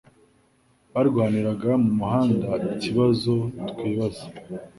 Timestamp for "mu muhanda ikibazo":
1.83-3.33